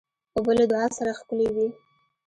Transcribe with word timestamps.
اوبه 0.35 0.51
له 0.59 0.65
دعا 0.71 0.85
سره 0.97 1.11
ښکلي 1.19 1.47
وي. 1.55 1.67